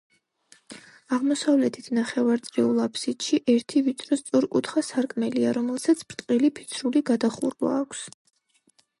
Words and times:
აღმოსავლეთით 1.15 1.89
ნახევარწრიულ 1.97 2.79
აფსიდში, 2.85 3.39
ერთი 3.53 3.83
ვიწრო 3.87 4.17
სწორკუთხა 4.21 4.83
სარკმელია, 4.87 5.51
რომელსაც 5.57 6.01
ბრტყელი 6.13 6.51
ფიცრული 6.61 7.03
გადახურვა 7.11 7.75
აქვს. 7.83 8.03